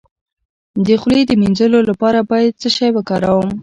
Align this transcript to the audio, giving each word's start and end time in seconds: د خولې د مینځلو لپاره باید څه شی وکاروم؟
د 0.85 0.87
خولې 1.01 1.23
د 1.27 1.31
مینځلو 1.41 1.79
لپاره 1.89 2.19
باید 2.29 2.57
څه 2.61 2.67
شی 2.75 2.89
وکاروم؟ 2.93 3.49